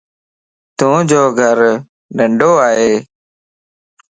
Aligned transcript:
تو 0.77 0.89
جو 1.09 1.23
گھر 1.39 1.57
ننڊوائي 2.17 2.91